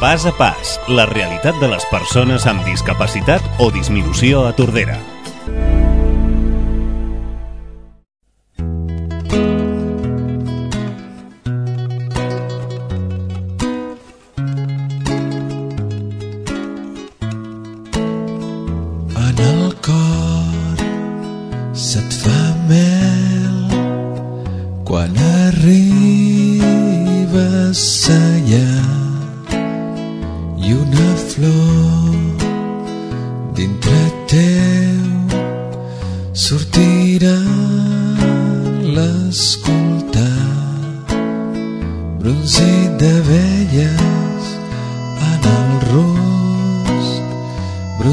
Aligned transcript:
Pas 0.00 0.26
a 0.26 0.32
pas, 0.36 0.74
la 0.92 1.06
realitat 1.08 1.56
de 1.56 1.70
les 1.72 1.86
persones 1.88 2.44
amb 2.50 2.68
discapacitat 2.68 3.40
o 3.64 3.70
disminució 3.72 4.44
a 4.44 4.52
Tordera. 4.52 5.15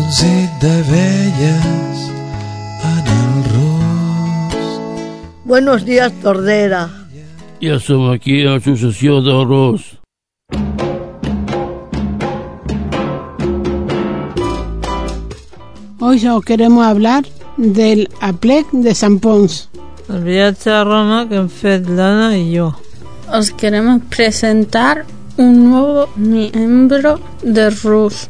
Bronzit 0.03 0.49
d'abelles 0.61 1.99
en 2.83 3.05
el 3.07 3.43
ros 3.53 4.81
Buenos 5.45 5.85
días, 5.85 6.11
Tordera. 6.21 6.89
Ja 7.61 7.79
som 7.79 8.09
aquí 8.11 8.43
a 8.43 8.55
l'Associació 8.55 9.21
d'Arròs. 9.23 9.81
Hoy 15.99 16.27
os 16.27 16.43
queremos 16.43 16.85
hablar 16.85 17.23
del 17.57 18.09
aplec 18.19 18.67
de 18.71 18.93
San 18.95 19.19
Pons. 19.19 19.69
El 20.09 20.23
viatge 20.23 20.71
a 20.71 20.83
Roma 20.83 21.27
que 21.29 21.39
hem 21.39 21.47
fet 21.47 21.87
l'Anna 21.87 22.33
i 22.35 22.49
jo. 22.51 22.73
Os 23.31 23.51
queremos 23.51 24.01
presentar 24.09 25.05
un 25.37 25.69
nuevo 25.69 26.09
miembro 26.17 27.19
de 27.41 27.69
RUS. 27.69 28.27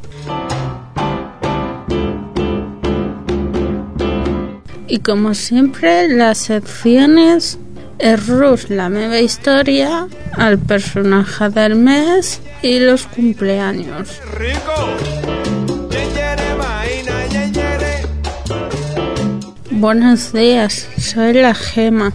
Y 4.94 5.00
como 5.00 5.34
siempre, 5.34 6.08
las 6.08 6.38
secciones 6.38 7.58
es 7.98 8.28
RUS, 8.28 8.70
la 8.70 8.90
nueva 8.90 9.20
historia, 9.20 10.08
al 10.34 10.60
personaje 10.60 11.50
del 11.50 11.78
mes 11.78 12.40
y 12.62 12.78
los 12.78 13.08
cumpleaños. 13.08 14.22
Buenos 19.72 20.32
días, 20.32 20.88
soy 21.00 21.34
la 21.34 21.56
Gema. 21.56 22.14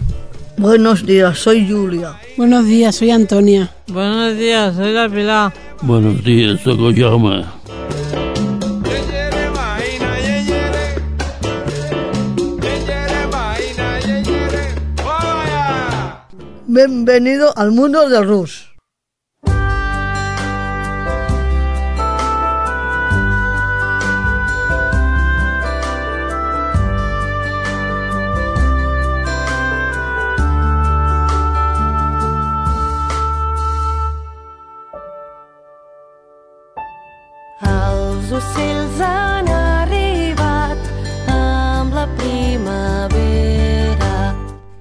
Buenos 0.55 1.05
días, 1.05 1.37
soy 1.37 1.69
Julia. 1.69 2.13
Buenos 2.37 2.65
días, 2.65 2.95
soy 2.95 3.11
Antonia. 3.11 3.69
Buenos 3.89 4.37
días, 4.37 4.73
soy 4.77 4.93
la 4.93 5.09
Pilar. 5.09 5.53
Buenos 5.81 6.23
días, 6.23 6.61
sóc 6.61 6.79
el 6.79 7.45
Bienvenido 16.79 17.51
al 17.57 17.71
mundo 17.71 18.07
de 18.07 18.21
Rus. 18.21 18.68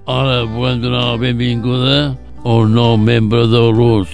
Ara 0.08 0.44
volem 0.44 0.80
donar 0.80 1.04
la 1.04 1.16
benvinguda 1.20 2.16
al 2.44 2.68
nou 2.72 2.96
membre 2.96 3.42
del 3.52 3.74
RUS, 3.76 4.08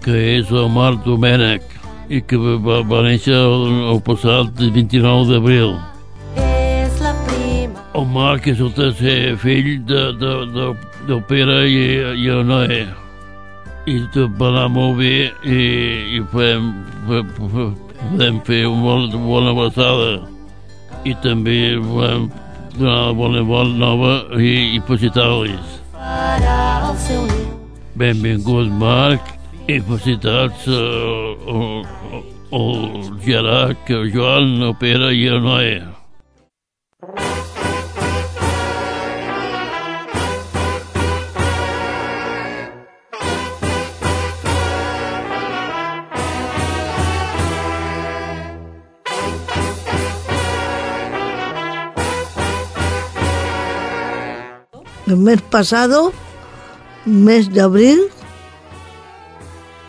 que 0.00 0.14
és 0.38 0.48
el 0.48 0.70
Marc 0.72 1.02
Domènech, 1.04 1.66
i 2.08 2.22
que 2.24 2.38
va, 2.40 2.78
va 2.88 3.02
néixer 3.04 3.36
el, 3.36 3.66
el 3.92 4.00
passat 4.06 4.56
29 4.56 5.26
d'abril. 5.28 5.74
El 7.92 8.06
Marc 8.14 8.48
és 8.48 8.62
el 8.64 8.72
tercer 8.72 9.34
fill 9.42 9.68
de, 9.84 10.00
de, 10.22 10.32
de, 10.54 10.68
del 11.10 11.20
Pere 11.28 11.58
i, 11.68 11.82
i 12.24 12.30
el 12.32 12.40
Noé. 12.48 12.80
I 13.84 13.98
tot 14.16 14.32
va 14.40 14.48
anar 14.48 14.70
molt 14.72 14.96
bé 15.02 15.28
i, 15.44 15.60
i 16.16 16.22
podem, 16.32 16.72
podem, 17.04 18.40
fer 18.48 18.62
una 18.64 19.20
bona 19.28 19.52
abraçada. 19.52 20.24
I 21.04 21.12
també 21.20 21.76
volem 21.84 22.30
donar 22.78 23.06
la 23.06 23.12
bona, 23.12 23.42
bona 23.42 23.76
nova 23.78 24.12
i, 24.38 24.76
i 24.76 24.80
felicitar-los. 24.86 25.78
Farà 25.94 26.58
el 26.90 26.96
seu 27.06 27.22
niu. 27.30 27.46
Benvingut, 27.94 28.70
Marc, 28.80 29.34
i 29.68 29.78
felicitats 29.80 30.66
uh, 30.66 30.74
al, 31.54 31.84
al 32.58 33.18
Gerard, 33.24 33.90
el 33.90 34.10
Joan, 34.12 34.56
el 34.68 34.76
Pere 34.80 35.14
i 35.14 35.26
el 35.30 35.42
Noé. 35.44 35.76
El 55.14 55.20
mes 55.20 55.40
pasado, 55.42 56.12
mes 57.04 57.48
de 57.54 57.60
abril, 57.60 58.00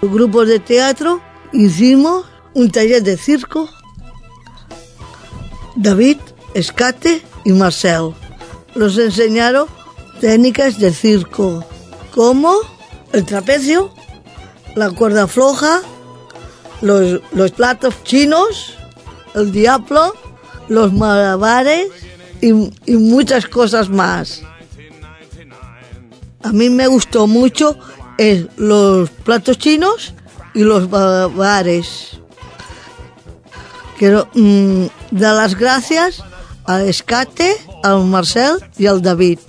grupos 0.04 0.48
de 0.48 0.60
teatro, 0.60 1.20
hicimos 1.52 2.28
un 2.54 2.70
taller 2.70 3.02
de 3.02 3.18
circo. 3.18 3.68
David, 5.76 6.18
Escate 6.54 7.24
y 7.44 7.54
Marcel. 7.54 8.14
Nos 8.76 9.00
enseñaron 9.00 9.66
técnicas 10.22 10.78
de 10.78 10.94
circo, 10.94 11.66
como 12.14 12.54
el 13.12 13.26
trapecio, 13.26 13.92
la 14.76 14.92
cuerda 14.92 15.26
floja, 15.26 15.82
los, 16.82 17.20
los 17.32 17.50
platos 17.50 17.96
chinos, 18.04 18.76
el 19.34 19.52
diablo, 19.52 20.14
los 20.70 20.94
malabares 20.94 21.88
y, 22.42 22.50
y 22.86 22.98
muchas 22.98 23.48
cosas 23.48 23.90
más. 23.90 24.44
A 26.46 26.52
mí 26.52 26.70
me 26.70 26.86
gustó 26.86 27.26
mucho 27.26 27.76
eh, 28.20 28.46
los 28.56 29.10
platos 29.10 29.58
chinos 29.58 30.14
y 30.54 30.60
los 30.60 30.88
malabares. 30.92 32.20
Quiero 33.98 34.28
mm, 34.36 34.86
dar 35.10 35.38
las 35.38 35.58
gracias 35.58 36.24
al 36.66 36.88
Escate, 36.88 37.58
al 37.82 38.06
Marcel 38.06 38.58
y 38.78 38.86
al 38.86 39.02
David. 39.02 39.40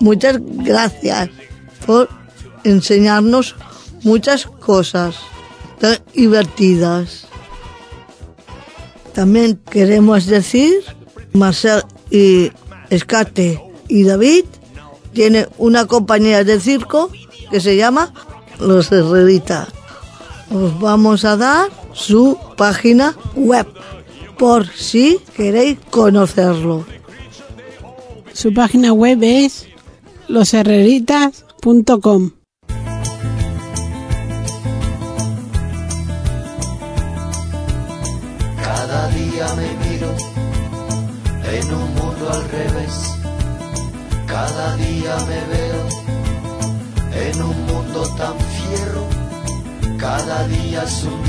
Muchas 0.00 0.38
gracias 0.40 1.30
por 1.86 2.08
enseñarnos 2.64 3.54
muchas 4.02 4.46
cosas 4.46 5.14
tan 5.78 5.96
divertidas. 6.12 7.28
También 9.12 9.60
queremos 9.70 10.26
decir, 10.26 10.82
Marcel 11.32 11.84
y 12.10 12.50
Escate 12.90 13.62
y 13.86 14.02
David 14.02 14.44
tienen 15.12 15.48
una 15.58 15.86
compañía 15.86 16.44
de 16.44 16.60
circo 16.60 17.10
que 17.50 17.60
se 17.60 17.76
llama 17.76 18.14
Los 18.58 18.90
Herreritas. 18.92 19.68
Os 20.52 20.80
vamos 20.80 21.24
a 21.24 21.36
dar 21.36 21.70
su 21.92 22.36
página 22.56 23.16
web 23.34 23.66
por 24.38 24.68
si 24.68 25.18
queréis 25.36 25.78
conocerlo. 25.90 26.86
Su 28.32 28.54
página 28.54 28.92
web 28.92 29.18
es 29.22 29.66
losherreritas.com. 30.28 32.30
Cada 38.62 39.08
día 39.08 39.46
me 39.56 39.74
miro 39.88 40.14
en 41.52 41.74
un 41.74 41.94
mundo 41.94 42.30
al 42.32 42.48
revés. 42.50 43.19
Cada 44.40 44.74
día 44.76 45.16
me 45.28 45.40
veo 45.52 45.82
en 47.28 47.42
un 47.42 47.66
mundo 47.66 48.08
tan 48.16 48.34
fiero. 48.38 49.06
cada 49.98 50.48
día 50.48 50.82
es 50.82 51.04
un 51.04 51.20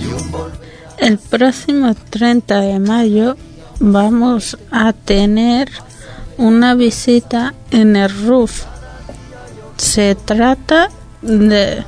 y 0.00 0.06
un 0.06 0.32
volver. 0.32 0.58
El 0.98 1.16
próximo 1.18 1.94
30 2.10 2.60
de 2.60 2.80
mayo 2.80 3.36
vamos 3.78 4.58
a 4.72 4.92
tener 4.92 5.70
una 6.38 6.74
visita 6.74 7.54
en 7.70 7.94
el 7.94 8.10
RUF. 8.26 8.64
Se 9.76 10.16
trata 10.16 10.88
de 11.22 11.84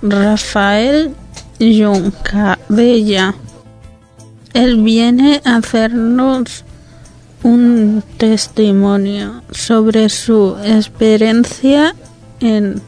Rafael 0.00 1.14
Juncadella. 1.60 3.34
Él 4.54 4.82
viene 4.82 5.42
a 5.44 5.56
hacernos 5.56 6.64
un 7.42 8.02
testimonio 8.18 9.42
sobre 9.50 10.08
su 10.08 10.56
experiencia 10.64 11.94
en 12.40 12.80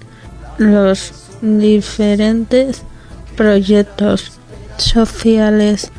los 0.59 1.13
diferentes 1.41 2.83
proyectos 3.37 4.33
sociales 4.77 5.91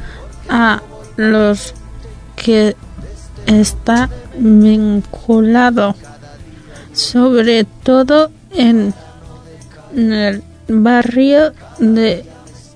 a 0.50 0.82
los 1.18 1.74
que 2.36 2.76
está 3.46 4.10
vinculado, 4.38 5.96
sobre 6.94 7.66
todo 7.84 8.32
en 8.52 8.94
el 9.96 10.44
barrio 10.68 11.54
de 11.80 12.26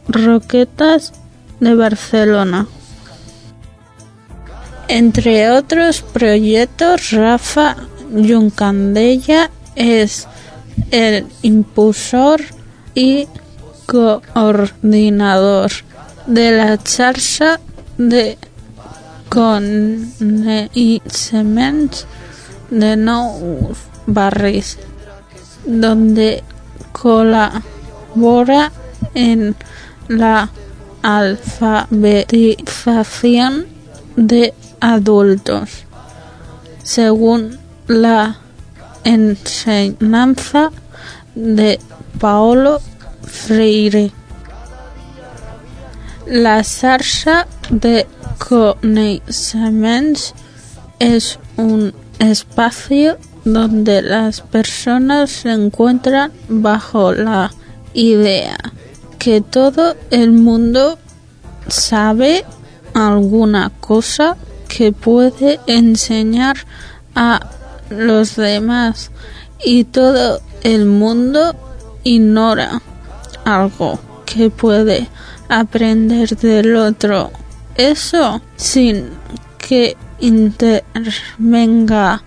Roquetas 0.07 1.13
de 1.59 1.75
Barcelona. 1.75 2.67
Entre 4.89 5.49
otros 5.51 6.01
proyectos, 6.01 7.11
Rafa 7.11 7.77
Yuncandella 8.11 9.51
es 9.75 10.27
el 10.89 11.27
impulsor 11.43 12.41
y 12.95 13.27
coordinador 13.85 15.69
de 16.25 16.51
la 16.51 16.77
xarxa 16.77 17.59
de 17.99 18.39
coneixements 19.29 22.07
de 22.71 22.95
nous 22.95 23.77
barris, 24.07 24.79
donde 25.65 26.43
colabora 26.91 28.71
en 29.13 29.55
la 30.07 30.49
alfabetización 31.03 33.67
de 34.15 34.55
adultos, 34.79 35.85
según 36.83 37.59
la 37.87 38.37
enseñanza 39.03 40.71
de 41.35 41.79
Paolo 42.19 42.79
Freire. 43.23 44.11
La 46.27 46.63
xarxa 46.63 47.47
de 47.69 48.05
coneixements 48.37 50.33
es 50.99 51.39
un 51.57 51.93
espacio 52.19 53.17
donde 53.45 54.01
las 54.01 54.41
personas 54.41 55.31
se 55.31 55.51
encuentran 55.51 56.31
bajo 56.47 57.13
la 57.13 57.51
idea 57.93 58.57
que 59.17 59.41
todo 59.41 59.95
el 60.11 60.31
mundo 60.31 60.99
sabe 61.67 62.45
alguna 62.93 63.71
cosa 63.79 64.37
que 64.69 64.93
puede 64.93 65.59
enseñar 65.67 66.55
a 67.15 67.41
los 67.89 68.37
demás 68.37 69.11
y 69.65 69.83
todo 69.83 70.39
el 70.63 70.85
mundo 70.85 71.53
ignora 72.03 72.81
algo 73.43 73.99
que 74.25 74.49
puede 74.49 75.09
aprender 75.49 76.37
del 76.37 76.77
otro. 76.77 77.31
Eso 77.75 78.41
sin 78.55 79.09
que 79.57 79.97
intervenga 80.19 82.23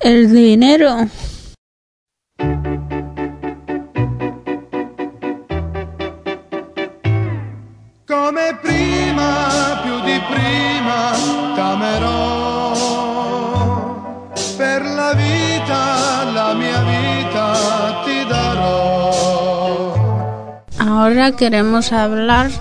el 0.00 0.32
dinero. 0.32 1.08
Come 8.08 8.56
prima, 8.62 9.80
più 9.82 10.00
di 10.04 10.20
prima, 10.30 11.10
t'amerò. 11.56 12.72
Per 14.56 14.82
la 14.84 15.12
vita, 15.14 16.22
la 16.32 16.54
mia 16.54 16.84
vita 16.84 18.02
ti 18.04 18.24
darò. 18.28 19.94
Ahora 20.78 21.32
queremos 21.32 21.90
hablar 21.90 22.52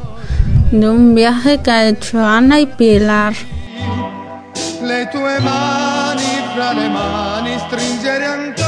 de 0.71 0.89
un 0.89 1.13
viaje 1.13 1.61
que 1.61 1.69
ha 1.69 1.89
hecho 1.89 2.25
Ana 2.25 2.59
y 2.59 2.65
Pilar. 2.65 3.35
Le 4.81 5.07
tue 5.11 5.39
mani 5.41 6.41
fra 6.55 6.73
le 6.73 6.89
mani 6.89 7.55
stringere 7.67 8.25
ancora. 8.25 8.65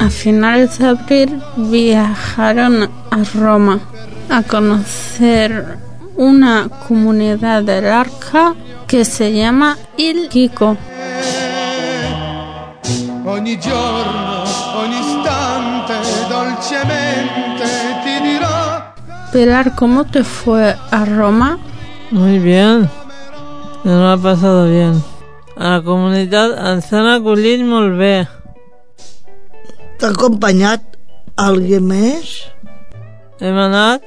A 0.00 0.10
finales 0.10 0.78
de 0.78 0.88
abril 0.88 1.40
viajaron 1.56 2.90
a 3.12 3.22
Roma 3.38 3.91
a 4.28 4.42
conocer 4.42 5.78
una 6.16 6.68
comunidad 6.88 7.62
del 7.62 7.86
Arca 7.86 8.54
que 8.86 9.04
se 9.04 9.32
llama 9.32 9.76
Il 9.96 10.28
Kiko. 10.28 10.76
Ogni 13.24 13.58
giorno, 13.58 14.42
ogni 14.76 14.98
istante, 14.98 15.94
dolcemente 16.28 17.66
ti 18.04 18.20
dirò. 18.20 18.92
Pilar, 19.32 19.74
¿cómo 19.74 20.04
te 20.04 20.24
fue 20.24 20.76
a 20.90 21.04
Roma? 21.04 21.58
Muy 22.10 22.38
bien. 22.38 22.90
Me 23.84 23.92
lo 23.92 24.10
ha 24.10 24.18
pasado 24.18 24.68
bien. 24.68 25.02
A 25.56 25.76
la 25.76 25.82
comunitat 25.82 26.54
ens 26.58 26.92
han 26.92 27.06
acollit 27.12 27.60
molt 27.64 27.96
bé. 27.98 28.26
T'ha 29.98 30.10
acompanyat 30.10 30.82
més? 31.80 32.51
Hem 33.42 33.56
anat 33.58 34.02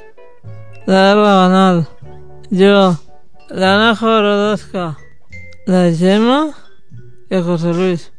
la 0.88 1.14
Banal. 1.14 1.86
Yo, 2.50 2.96
la 3.50 3.76
Ana 3.76 3.94
Jorodosca, 3.94 4.98
la 5.68 5.92
Gemma 5.92 6.52
y 7.30 7.42
José 7.42 7.74
Luis. 7.74 8.14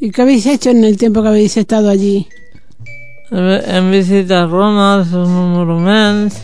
¿Y 0.00 0.10
qué 0.10 0.22
habéis 0.22 0.46
hecho 0.46 0.70
en 0.70 0.82
el 0.82 0.96
tiempo 0.96 1.22
que 1.22 1.28
habéis 1.28 1.56
estado 1.56 1.88
allí? 1.88 2.26
Hem, 3.30 3.60
hem 3.64 3.90
visitat 3.92 4.50
Roma, 4.50 4.96
els 4.98 5.12
seus 5.12 5.28
monuments, 5.30 6.40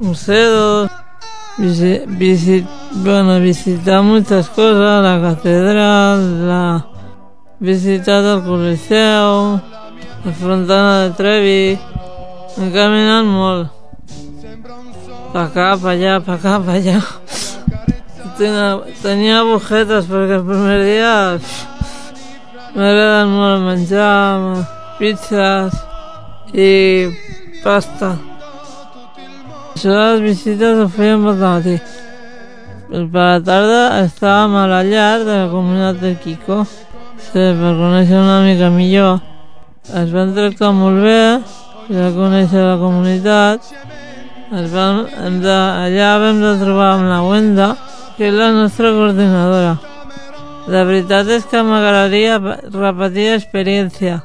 museos, 0.00 0.90
visi, 1.58 2.02
visit, 2.18 2.66
bueno, 3.04 3.38
visitar 3.38 4.02
muchas 4.02 4.48
cosas, 4.48 4.98
la 5.04 5.14
catedral, 5.22 6.26
la 6.48 6.64
visitat 7.60 8.24
el 8.34 8.42
Coliseu, 8.42 9.60
la 10.26 10.36
Fontana 10.42 11.04
de 11.04 11.10
Trevi. 11.22 11.78
Hem 12.58 12.72
caminat 12.74 13.24
molt. 13.24 13.68
Pa 15.32 15.44
acá, 15.44 15.76
pa 15.78 15.92
allá, 15.94 16.18
pa 16.18 16.34
acá, 16.34 16.58
pa 16.58 16.72
allá. 16.74 16.98
Tenia, 18.38 18.80
tenia 19.02 19.36
agujetes 19.44 20.08
perquè 20.10 20.38
el 20.40 20.46
primer 20.46 20.78
dia 20.82 21.12
m'agraden 22.74 23.30
molt 23.34 23.62
menjar 23.66 24.64
pizzas 24.98 25.76
i 26.50 26.72
pasta. 27.62 28.16
Les 29.78 30.20
visites 30.26 30.82
ho 30.82 30.88
fèiem 30.98 31.28
per 31.28 31.36
matí. 31.38 31.76
Per 32.90 33.06
la 33.14 33.38
tarda 33.46 33.82
estàvem 34.02 34.58
a 34.58 34.66
la 34.66 34.82
llar 34.82 35.22
de 35.22 35.34
la 35.44 35.48
comunitat 35.54 36.02
de 36.02 36.14
Kiko 36.24 36.64
sí, 36.66 37.38
per 37.38 37.74
conèixer 37.78 38.18
una 38.18 38.40
mica 38.42 38.70
millor. 38.74 39.20
Es 39.94 40.10
van 40.10 40.34
tractar 40.34 40.72
molt 40.74 41.02
bé, 41.06 41.20
ja 41.88 42.08
conèixer 42.12 42.60
la 42.60 42.76
comunitat. 42.80 43.68
Es 44.48 44.70
vam, 44.72 45.04
hem 45.24 45.40
de, 45.40 45.54
allà 45.84 46.10
vam 46.20 46.40
de 46.42 46.54
trobar 46.60 46.88
amb 46.94 47.08
la 47.08 47.20
Wenda, 47.24 47.68
que 48.16 48.28
és 48.28 48.36
la 48.36 48.50
nostra 48.52 48.92
coordinadora. 48.96 49.76
La 50.68 50.84
veritat 50.84 51.28
és 51.32 51.46
que 51.48 51.62
m'agradaria 51.64 52.36
repetir 52.72 53.30
experiència. 53.34 54.20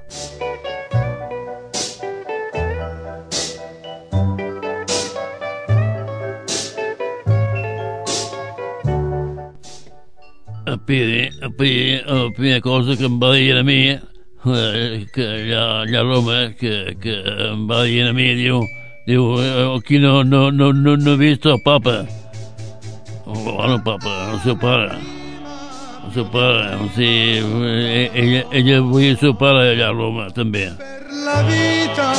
La 10.67 10.79
primera, 10.79 11.29
la 11.43 11.51
primera, 12.35 12.61
cosa 12.63 12.97
que 12.97 13.07
em 13.07 13.19
va 13.19 13.35
dir 13.35 13.55
a 13.55 13.63
mi, 13.63 13.79
que 14.43 15.23
allà, 15.23 15.81
allà 15.83 15.99
a 15.99 16.03
Roma, 16.03 16.51
que, 16.59 16.95
que 16.99 17.15
va 17.69 17.83
dir 17.87 18.03
a 18.09 18.13
mi, 18.13 18.33
diu, 18.35 18.59
diu, 19.07 19.39
eh, 19.39 19.77
aquí 19.77 19.99
no, 20.03 20.23
no, 20.23 20.51
no, 20.51 20.73
no, 20.73 20.97
no 20.97 21.13
he 21.13 21.17
vist 21.17 21.45
el 21.45 21.61
papa. 21.63 22.03
Bueno, 23.25 23.81
papa, 23.83 24.33
el 24.33 24.39
seu 24.43 24.57
pare. 24.59 24.97
El 26.03 26.11
seu 26.13 26.27
pare, 26.27 26.75
o 26.75 26.89
sigui, 26.97 27.39
eh, 27.69 28.11
ella, 28.13 28.43
ella 28.51 28.81
volia 28.81 29.13
el 29.15 29.17
seu 29.21 29.33
pare 29.33 29.69
allà 29.71 29.87
a 29.87 29.95
Roma, 29.95 30.27
també. 30.35 30.67
Per 30.75 31.07
la 31.23 31.39
vita, 31.47 32.11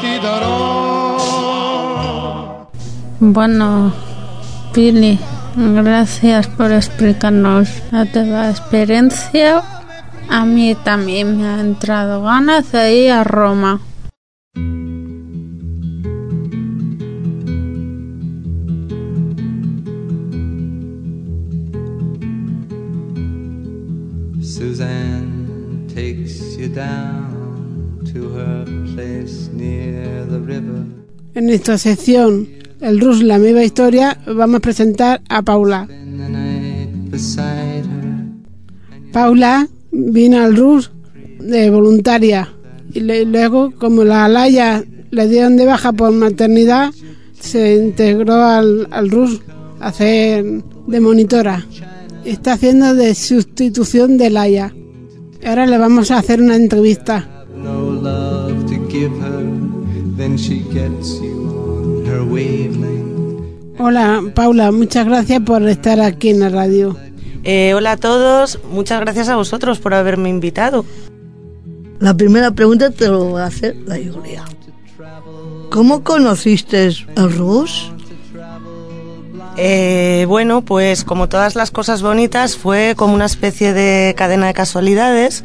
ti 0.00 0.18
darò. 0.22 0.56
Bueno, 3.20 3.92
Pili, 4.74 5.18
gracias 5.54 6.48
por 6.48 6.72
explicarnos 6.72 7.68
la 7.90 8.50
experiencia. 8.50 9.75
A 10.28 10.44
mí 10.44 10.74
también 10.84 11.38
me 11.38 11.46
ha 11.46 11.60
entrado 11.60 12.22
ganas 12.22 12.72
de 12.72 13.04
ir 13.04 13.10
a 13.12 13.24
Roma. 13.24 13.80
Suzanne 24.40 25.86
takes 25.94 26.56
you 26.56 26.68
down 26.68 28.00
to 28.12 28.30
her 28.36 28.64
place 28.94 29.50
near 29.52 30.26
the 30.28 30.38
river. 30.38 30.84
En 31.34 31.46
nuestra 31.46 31.76
sección 31.78 32.48
El 32.80 33.00
Rus, 33.00 33.22
la 33.22 33.38
misma 33.38 33.64
historia, 33.64 34.18
vamos 34.26 34.58
a 34.58 34.60
presentar 34.60 35.22
a 35.28 35.42
Paula. 35.42 35.88
Paula 39.12 39.68
vino 39.96 40.42
al 40.42 40.56
Rus 40.56 40.90
de 41.40 41.70
voluntaria 41.70 42.52
y 42.92 43.00
le- 43.00 43.24
luego, 43.24 43.72
como 43.78 44.04
la 44.04 44.24
Alaya 44.26 44.84
le 45.10 45.28
dieron 45.28 45.56
de 45.56 45.64
baja 45.66 45.92
por 45.92 46.12
maternidad, 46.12 46.92
se 47.38 47.76
integró 47.76 48.34
al, 48.34 48.88
al 48.90 49.10
Rus 49.10 49.40
a 49.80 49.88
hacer 49.88 50.44
de 50.86 51.00
monitora. 51.00 51.66
Está 52.24 52.52
haciendo 52.54 52.94
de 52.94 53.14
sustitución 53.14 54.18
de 54.18 54.30
Laia. 54.30 54.74
Ahora 55.44 55.66
le 55.66 55.78
vamos 55.78 56.10
a 56.10 56.18
hacer 56.18 56.40
una 56.42 56.56
entrevista. 56.56 57.44
Hola 63.78 64.22
Paula, 64.34 64.72
muchas 64.72 65.06
gracias 65.06 65.40
por 65.42 65.62
estar 65.68 66.00
aquí 66.00 66.30
en 66.30 66.40
la 66.40 66.48
radio. 66.48 66.96
Eh, 67.48 67.74
hola 67.74 67.92
a 67.92 67.96
todos, 67.96 68.58
muchas 68.72 68.98
gracias 68.98 69.28
a 69.28 69.36
vosotros 69.36 69.78
por 69.78 69.94
haberme 69.94 70.28
invitado. 70.28 70.84
La 72.00 72.12
primera 72.12 72.50
pregunta 72.50 72.90
te 72.90 73.06
lo 73.06 73.30
va 73.30 73.44
a 73.44 73.46
hacer 73.46 73.76
la 73.86 73.94
Julia. 73.94 74.44
¿Cómo 75.70 76.02
conociste 76.02 76.90
al 77.14 77.32
Rus? 77.32 77.92
Eh, 79.56 80.24
bueno, 80.26 80.62
pues 80.62 81.04
como 81.04 81.28
todas 81.28 81.54
las 81.54 81.70
cosas 81.70 82.02
bonitas, 82.02 82.56
fue 82.56 82.94
como 82.96 83.14
una 83.14 83.26
especie 83.26 83.72
de 83.72 84.16
cadena 84.16 84.48
de 84.48 84.54
casualidades. 84.54 85.44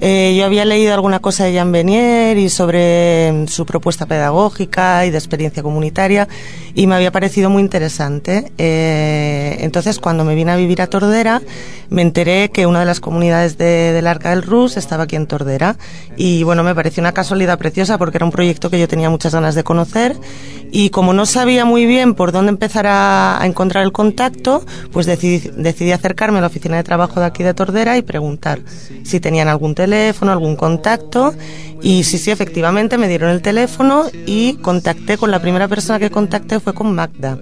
Eh, 0.00 0.36
yo 0.38 0.44
había 0.44 0.64
leído 0.64 0.94
alguna 0.94 1.18
cosa 1.18 1.44
de 1.44 1.52
Jean 1.54 1.72
Benier 1.72 2.38
y 2.38 2.48
sobre 2.50 3.32
mm, 3.32 3.46
su 3.48 3.66
propuesta 3.66 4.06
pedagógica 4.06 5.04
y 5.06 5.10
de 5.10 5.18
experiencia 5.18 5.62
comunitaria 5.62 6.28
y 6.74 6.86
me 6.86 6.94
había 6.94 7.10
parecido 7.10 7.50
muy 7.50 7.62
interesante. 7.62 8.52
Eh, 8.58 9.56
entonces, 9.60 9.98
cuando 9.98 10.24
me 10.24 10.34
vine 10.36 10.52
a 10.52 10.56
vivir 10.56 10.80
a 10.82 10.86
Tordera, 10.86 11.42
me 11.90 12.02
enteré 12.02 12.50
que 12.50 12.66
una 12.66 12.80
de 12.80 12.86
las 12.86 13.00
comunidades 13.00 13.58
de- 13.58 13.92
del 13.92 14.06
Arca 14.06 14.30
del 14.30 14.42
Rus 14.42 14.76
estaba 14.76 15.04
aquí 15.04 15.16
en 15.16 15.26
Tordera 15.26 15.76
y 16.16 16.42
bueno, 16.44 16.62
me 16.62 16.74
pareció 16.74 17.00
una 17.00 17.12
casualidad 17.12 17.58
preciosa 17.58 17.98
porque 17.98 18.18
era 18.18 18.24
un 18.26 18.30
proyecto 18.32 18.70
que 18.70 18.78
yo 18.78 18.86
tenía 18.86 19.10
muchas 19.10 19.34
ganas 19.34 19.54
de 19.54 19.64
conocer 19.64 20.16
y 20.70 20.90
como 20.90 21.12
no 21.14 21.24
sabía 21.26 21.64
muy 21.64 21.86
bien 21.86 22.14
por 22.14 22.30
dónde 22.30 22.50
empezar 22.50 22.86
a, 22.86 23.40
a 23.42 23.46
encontrar 23.46 23.82
el 23.84 23.90
contacto, 23.92 24.64
pues 24.92 25.06
decidí, 25.06 25.50
decidí 25.56 25.92
acercarme 25.92 26.38
a 26.38 26.40
la 26.42 26.46
oficina 26.48 26.76
de 26.76 26.84
trabajo 26.84 27.18
de 27.20 27.26
aquí 27.26 27.42
de 27.42 27.54
Tordera 27.54 27.96
y 27.96 28.02
preguntar 28.02 28.60
si 29.02 29.18
tenían 29.18 29.48
algún 29.48 29.74
teléfono, 29.74 29.87
algún 29.94 30.56
contacto 30.56 31.34
y 31.82 32.04
sí, 32.04 32.18
sí, 32.18 32.30
efectivamente 32.30 32.98
me 32.98 33.08
dieron 33.08 33.30
el 33.30 33.42
teléfono 33.42 34.06
y 34.26 34.54
contacté 34.54 35.16
con 35.16 35.30
la 35.30 35.40
primera 35.40 35.68
persona 35.68 35.98
que 35.98 36.10
contacté 36.10 36.60
fue 36.60 36.74
con 36.74 36.94
Magda. 36.94 37.38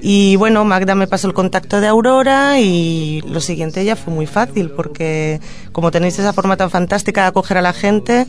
Y 0.00 0.36
bueno, 0.36 0.64
Magda 0.64 0.94
me 0.94 1.06
pasó 1.06 1.28
el 1.28 1.32
contacto 1.32 1.80
de 1.80 1.86
Aurora 1.86 2.58
y 2.58 3.22
lo 3.22 3.40
siguiente 3.40 3.84
ya 3.84 3.94
fue 3.94 4.12
muy 4.12 4.26
fácil 4.26 4.70
porque 4.70 5.40
como 5.70 5.90
tenéis 5.90 6.18
esa 6.18 6.32
forma 6.32 6.56
tan 6.56 6.70
fantástica 6.70 7.22
de 7.22 7.28
acoger 7.28 7.58
a 7.58 7.62
la 7.62 7.72
gente, 7.72 8.26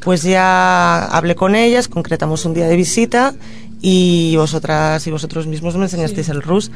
pues 0.00 0.22
ya 0.22 1.06
hablé 1.06 1.34
con 1.34 1.54
ellas, 1.54 1.88
concretamos 1.88 2.44
un 2.44 2.52
día 2.52 2.68
de 2.68 2.76
visita 2.76 3.34
y 3.80 4.36
vosotras 4.36 5.06
y 5.06 5.10
vosotros 5.10 5.46
mismos 5.46 5.76
me 5.76 5.84
enseñasteis 5.84 6.28
el 6.28 6.42
RUS. 6.42 6.70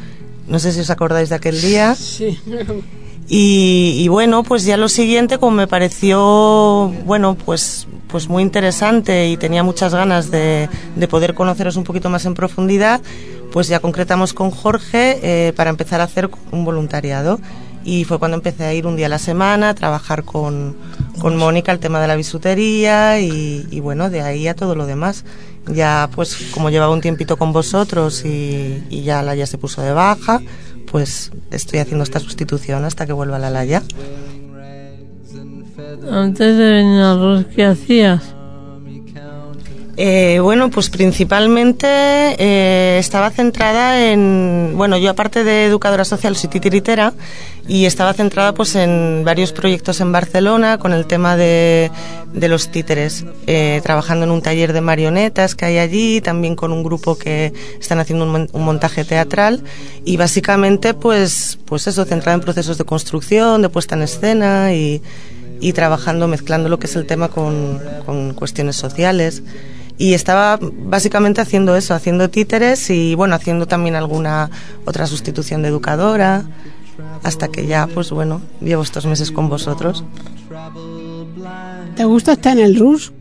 No 0.49 0.59
sé 0.59 0.73
si 0.73 0.81
os 0.81 0.89
acordáis 0.89 1.29
de 1.29 1.35
aquel 1.35 1.61
día. 1.61 1.95
Sí. 1.95 2.39
Y, 3.29 3.97
y 3.99 4.09
bueno, 4.09 4.43
pues 4.43 4.65
ya 4.65 4.77
lo 4.79 4.89
siguiente, 4.89 5.39
como 5.39 5.53
me 5.53 5.67
pareció, 5.67 6.93
bueno, 7.05 7.35
pues, 7.35 7.87
pues 8.07 8.29
muy 8.29 8.43
interesante 8.43 9.29
y 9.29 9.37
tenía 9.37 9.63
muchas 9.63 9.93
ganas 9.93 10.31
de, 10.31 10.69
de 10.97 11.09
poder 11.09 11.35
conoceros 11.35 11.77
un 11.77 11.85
poquito 11.85 12.09
más 12.09 12.25
en 12.25 12.33
profundidad, 12.33 13.03
pues 13.53 13.69
ya 13.69 13.81
concretamos 13.81 14.33
con 14.33 14.51
Jorge 14.51 15.19
eh, 15.23 15.53
para 15.53 15.69
empezar 15.69 16.01
a 16.01 16.05
hacer 16.05 16.31
un 16.53 16.65
voluntariado. 16.65 17.39
Y 17.85 18.05
fue 18.05 18.19
cuando 18.19 18.37
empecé 18.37 18.65
a 18.65 18.75
ir 18.75 18.87
un 18.87 18.97
día 18.97 19.07
a 19.07 19.09
la 19.09 19.19
semana, 19.19 19.71
a 19.71 19.75
trabajar 19.75 20.25
con, 20.25 20.77
con 21.21 21.37
Mónica 21.37 21.73
el 21.73 21.79
tema 21.79 22.01
de 22.01 22.09
la 22.09 22.17
bisutería 22.17 23.19
y, 23.21 23.67
y 23.71 23.81
bueno, 23.81 24.11
de 24.11 24.21
ahí 24.21 24.47
a 24.47 24.55
todo 24.55 24.75
lo 24.75 24.85
demás. 24.85 25.25
Ya 25.67 26.11
pues 26.15 26.37
como 26.53 26.69
llevaba 26.71 26.93
un 26.93 27.01
tiempito 27.01 27.37
con 27.37 27.53
vosotros 27.53 28.25
y, 28.25 28.83
y 28.91 29.03
ya 29.03 29.23
la 29.23 29.35
ya 29.35 29.47
se 29.47 29.59
puso 29.59 29.81
de 29.81 29.93
baja, 29.93 30.43
pues 30.91 31.31
estoy 31.51 31.81
haciendo 31.81 32.05
esta 32.05 32.21
sustitución 32.21 32.85
hasta 32.85 33.07
que 33.07 33.13
vuelva 33.13 33.39
la 33.39 33.51
Laya. 33.51 33.83
Antes 36.11 36.57
de 36.57 36.71
venir 36.71 37.01
al 37.01 37.21
Rus, 37.21 37.47
¿qué 37.55 37.65
hacías? 37.65 38.35
Eh, 40.01 40.39
bueno, 40.39 40.71
pues 40.71 40.91
principalmente 40.91 41.89
eh, 41.89 42.99
estaba 43.01 43.33
centrada 43.33 44.13
en, 44.13 44.75
bueno, 44.77 44.97
yo 44.97 45.11
aparte 45.11 45.43
de 45.43 45.65
educadora 45.65 46.05
social 46.05 46.37
soy 46.37 46.49
titiritera 46.49 47.15
y 47.67 47.85
estaba 47.85 48.15
centrada 48.15 48.55
pues 48.55 48.77
en 48.77 49.23
varios 49.25 49.51
proyectos 49.51 50.01
en 50.01 50.13
Barcelona 50.13 50.79
con 50.79 50.93
el 50.93 51.05
tema 51.09 51.37
de, 51.37 51.91
de 52.33 52.49
los 52.49 52.69
títeres, 52.69 53.25
eh, 53.49 53.81
trabajando 53.83 54.25
en 54.25 54.31
un 54.31 54.41
taller 54.41 54.73
de 54.73 54.81
marionetas 54.83 55.57
que 55.57 55.65
hay 55.65 55.79
allí, 55.79 56.21
también 56.21 56.55
con 56.55 56.71
un 56.71 56.85
grupo 56.85 57.19
que 57.19 57.53
están 57.81 57.99
haciendo 57.99 58.25
un, 58.25 58.49
un 58.53 58.63
montaje 58.63 59.05
teatral 59.05 59.65
y 60.05 60.17
básicamente 60.17 60.95
pues, 60.95 61.59
pues 61.65 61.89
eso, 61.89 62.05
centrada 62.05 62.37
en 62.37 62.41
procesos 62.41 62.79
de 62.79 62.85
construcción, 62.85 63.63
de 63.63 63.69
puesta 63.69 63.97
en 63.97 64.03
escena 64.03 64.73
y, 64.73 65.03
y 65.61 65.73
trabajando, 65.73 66.29
mezclando 66.29 66.69
lo 66.69 66.79
que 66.79 66.87
es 66.87 66.95
el 66.95 67.05
tema 67.05 67.31
con, 67.31 67.83
con 68.07 68.35
cuestiones 68.35 68.77
sociales. 68.77 69.43
Y 69.99 70.15
estaba 70.15 70.59
básicamente 70.61 71.41
haciendo 71.41 71.77
eso, 71.77 71.93
haciendo 71.93 72.31
títeres 72.31 72.89
y 72.91 73.17
bueno, 73.17 73.35
haciendo 73.35 73.67
también 73.67 73.97
alguna 73.97 74.49
otra 74.85 75.07
sustitución 75.07 75.63
de 75.63 75.69
educadora, 75.69 76.45
hasta 77.25 77.49
que 77.49 77.67
ya, 77.67 77.89
pues 77.89 78.11
bueno, 78.11 78.41
llevo 78.61 78.83
estos 78.83 79.07
meses 79.07 79.33
con 79.33 79.49
vosotros. 79.49 80.05
¿Te 81.97 82.05
gusta 82.05 82.33
estar 82.33 82.57
en 82.57 82.65
el 82.65 82.79
Rus? 82.79 83.13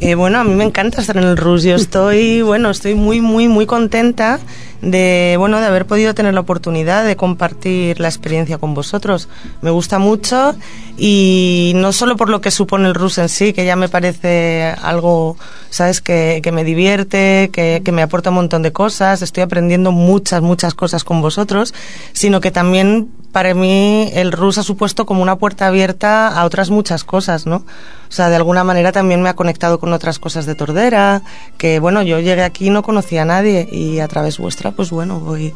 Eh, 0.00 0.16
bueno, 0.16 0.38
a 0.38 0.44
mí 0.44 0.54
me 0.54 0.64
encanta 0.64 1.00
estar 1.00 1.16
en 1.16 1.24
el 1.24 1.36
RUS. 1.36 1.62
Yo 1.62 1.76
estoy, 1.76 2.42
bueno, 2.42 2.70
estoy 2.70 2.94
muy, 2.94 3.20
muy, 3.20 3.48
muy 3.48 3.66
contenta 3.66 4.40
de, 4.82 5.36
bueno, 5.38 5.60
de 5.60 5.66
haber 5.66 5.86
podido 5.86 6.12
tener 6.12 6.34
la 6.34 6.40
oportunidad 6.40 7.04
de 7.06 7.16
compartir 7.16 8.00
la 8.00 8.08
experiencia 8.08 8.58
con 8.58 8.74
vosotros. 8.74 9.28
Me 9.62 9.70
gusta 9.70 9.98
mucho 9.98 10.54
y 10.98 11.72
no 11.76 11.92
solo 11.92 12.16
por 12.16 12.28
lo 12.28 12.40
que 12.40 12.50
supone 12.50 12.88
el 12.88 12.94
RUS 12.94 13.18
en 13.18 13.28
sí, 13.28 13.52
que 13.52 13.64
ya 13.64 13.76
me 13.76 13.88
parece 13.88 14.74
algo, 14.82 15.36
sabes, 15.70 16.00
que, 16.00 16.40
que 16.42 16.52
me 16.52 16.64
divierte, 16.64 17.50
que, 17.52 17.80
que 17.84 17.92
me 17.92 18.02
aporta 18.02 18.30
un 18.30 18.36
montón 18.36 18.62
de 18.62 18.72
cosas. 18.72 19.22
Estoy 19.22 19.44
aprendiendo 19.44 19.92
muchas, 19.92 20.42
muchas 20.42 20.74
cosas 20.74 21.04
con 21.04 21.22
vosotros, 21.22 21.72
sino 22.12 22.40
que 22.40 22.50
también 22.50 23.08
para 23.32 23.54
mí 23.54 24.10
el 24.12 24.30
RUS 24.30 24.58
ha 24.58 24.62
supuesto 24.62 25.06
como 25.06 25.22
una 25.22 25.36
puerta 25.36 25.66
abierta 25.66 26.28
a 26.28 26.44
otras 26.44 26.70
muchas 26.70 27.02
cosas, 27.02 27.46
¿no? 27.46 27.56
O 27.56 28.14
sea, 28.14 28.28
de 28.28 28.36
alguna 28.36 28.62
manera 28.62 28.92
también 28.92 29.22
me 29.22 29.30
ha 29.30 29.34
conectado 29.34 29.80
con 29.80 29.90
otras 29.94 30.18
cosas 30.18 30.44
de 30.44 30.54
Tordera, 30.54 31.22
que 31.56 31.78
bueno, 31.78 32.02
yo 32.02 32.20
llegué 32.20 32.42
aquí 32.42 32.66
y 32.66 32.70
no 32.70 32.82
conocía 32.82 33.22
a 33.22 33.24
nadie 33.24 33.66
y 33.72 34.00
a 34.00 34.08
través 34.08 34.36
vuestra, 34.36 34.71
pues 34.72 34.90
bueno, 34.90 35.20
voy, 35.20 35.54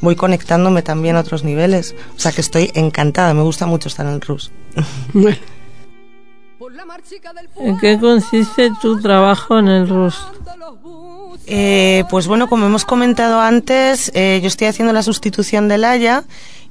voy 0.00 0.16
conectándome 0.16 0.82
también 0.82 1.16
a 1.16 1.20
otros 1.20 1.44
niveles. 1.44 1.94
O 2.16 2.20
sea, 2.20 2.32
que 2.32 2.40
estoy 2.40 2.70
encantada, 2.74 3.34
me 3.34 3.42
gusta 3.42 3.66
mucho 3.66 3.88
estar 3.88 4.06
en 4.06 4.12
el 4.12 4.20
RUS. 4.20 4.50
¿En 7.56 7.78
qué 7.78 7.98
consiste 7.98 8.70
tu 8.80 9.00
trabajo 9.00 9.58
en 9.58 9.68
el 9.68 9.88
RUS? 9.88 10.16
Eh, 11.46 12.04
pues 12.10 12.26
bueno, 12.26 12.48
como 12.48 12.66
hemos 12.66 12.84
comentado 12.84 13.40
antes, 13.40 14.10
eh, 14.14 14.38
yo 14.42 14.48
estoy 14.48 14.66
haciendo 14.66 14.92
la 14.92 15.02
sustitución 15.02 15.66
de 15.68 15.78
Laia 15.78 16.24